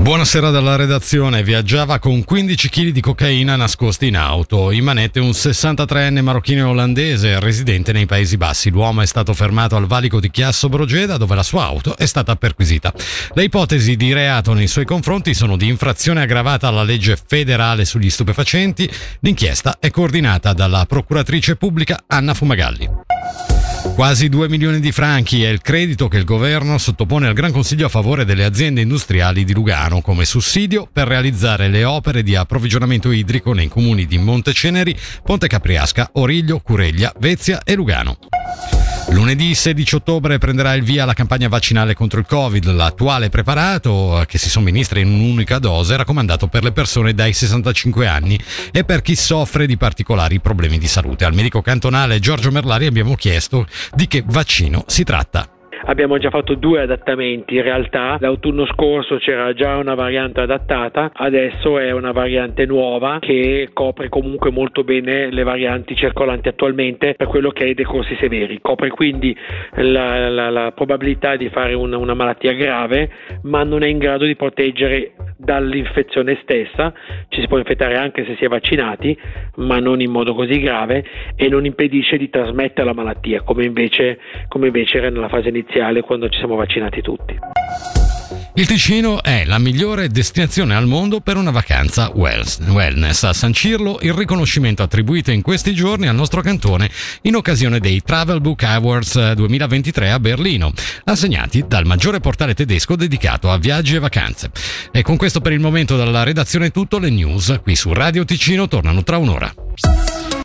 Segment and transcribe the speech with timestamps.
[0.00, 1.42] Buonasera dalla redazione.
[1.42, 4.70] Viaggiava con 15 kg di cocaina nascosti in auto.
[4.70, 8.70] In manette un 63enne marocchino olandese residente nei Paesi Bassi.
[8.70, 12.34] L'uomo è stato fermato al valico di Chiasso Brogeda dove la sua auto è stata
[12.34, 12.94] perquisita.
[13.34, 18.08] Le ipotesi di reato nei suoi confronti sono di infrazione aggravata alla legge federale sugli
[18.08, 18.90] stupefacenti.
[19.20, 23.49] L'inchiesta è coordinata dalla procuratrice pubblica Anna Fumagalli.
[23.94, 27.86] Quasi 2 milioni di franchi è il credito che il governo sottopone al Gran Consiglio
[27.86, 33.10] a favore delle aziende industriali di Lugano come sussidio per realizzare le opere di approvvigionamento
[33.10, 38.18] idrico nei comuni di Monteceneri, Ponte Capriasca, Origlio, Cureglia, Vezia e Lugano.
[39.12, 42.70] Lunedì 16 ottobre prenderà il via la campagna vaccinale contro il Covid.
[42.72, 48.06] L'attuale preparato, che si somministra in un'unica dose, è raccomandato per le persone dai 65
[48.06, 48.38] anni
[48.70, 51.24] e per chi soffre di particolari problemi di salute.
[51.24, 55.59] Al medico cantonale Giorgio Merlari abbiamo chiesto di che vaccino si tratta.
[55.90, 58.16] Abbiamo già fatto due adattamenti, in realtà.
[58.20, 64.52] L'autunno scorso c'era già una variante adattata, adesso è una variante nuova che copre comunque
[64.52, 69.36] molto bene le varianti circolanti attualmente per quello che è i decorsi severi, copre quindi
[69.78, 73.10] la, la, la probabilità di fare una, una malattia grave
[73.42, 76.92] ma non è in grado di proteggere dall'infezione stessa,
[77.28, 79.18] ci si può infettare anche se si è vaccinati,
[79.56, 84.18] ma non in modo così grave e non impedisce di trasmettere la malattia, come invece,
[84.48, 87.38] come invece era nella fase iniziale quando ci siamo vaccinati tutti.
[88.54, 93.22] Il Ticino è la migliore destinazione al mondo per una vacanza wellness.
[93.22, 96.90] A sancirlo il riconoscimento attribuito in questi giorni al nostro cantone
[97.22, 100.72] in occasione dei Travel Book Awards 2023 a Berlino,
[101.04, 104.50] assegnati dal maggiore portale tedesco dedicato a viaggi e vacanze.
[104.90, 108.66] E con questo per il momento dalla redazione tutto, le news qui su Radio Ticino
[108.66, 109.54] tornano tra un'ora.